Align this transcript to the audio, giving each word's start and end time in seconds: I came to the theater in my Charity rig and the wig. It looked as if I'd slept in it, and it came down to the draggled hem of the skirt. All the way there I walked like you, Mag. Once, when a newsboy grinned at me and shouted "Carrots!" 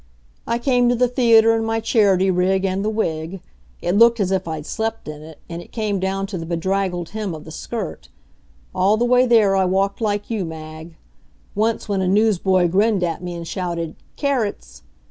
I 0.47 0.57
came 0.57 0.89
to 0.89 0.95
the 0.95 1.07
theater 1.07 1.55
in 1.55 1.63
my 1.63 1.79
Charity 1.79 2.31
rig 2.31 2.65
and 2.65 2.83
the 2.83 2.89
wig. 2.89 3.39
It 3.83 3.95
looked 3.95 4.19
as 4.19 4.31
if 4.31 4.47
I'd 4.47 4.65
slept 4.65 5.07
in 5.07 5.21
it, 5.21 5.37
and 5.47 5.61
it 5.61 5.71
came 5.71 5.99
down 5.99 6.25
to 6.25 6.39
the 6.39 6.57
draggled 6.57 7.09
hem 7.09 7.35
of 7.35 7.45
the 7.45 7.51
skirt. 7.51 8.09
All 8.73 8.97
the 8.97 9.05
way 9.05 9.27
there 9.27 9.55
I 9.55 9.65
walked 9.65 10.01
like 10.01 10.31
you, 10.31 10.43
Mag. 10.43 10.95
Once, 11.53 11.87
when 11.87 12.01
a 12.01 12.07
newsboy 12.07 12.67
grinned 12.69 13.03
at 13.03 13.21
me 13.21 13.35
and 13.35 13.47
shouted 13.47 13.95
"Carrots!" 14.15 14.81